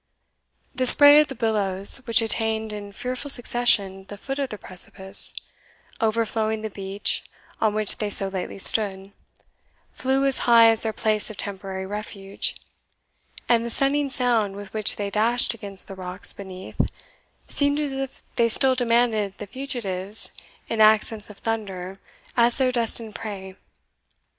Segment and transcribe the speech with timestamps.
[0.73, 5.31] The spray of the billows, which attained in fearful succession the foot of the precipice,
[6.01, 7.23] overflowing the beach
[7.59, 9.11] on which they so lately stood,
[9.91, 12.55] flew as high as their place of temporary refuge;
[13.47, 16.81] and the stunning sound with which they dashed against the rocks beneath,
[17.47, 20.31] seemed as if they still demanded the fugitives
[20.67, 21.99] in accents of thunder
[22.35, 23.55] as their destined prey.